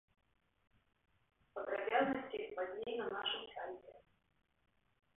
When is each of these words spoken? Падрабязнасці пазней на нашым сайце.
Падрабязнасці 1.59 2.39
пазней 2.57 2.95
на 3.05 3.09
нашым 3.15 3.43
сайце. 3.55 3.93